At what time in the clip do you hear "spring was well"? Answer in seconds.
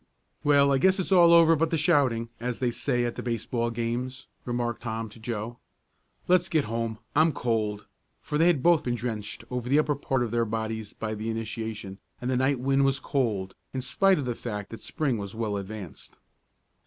14.81-15.55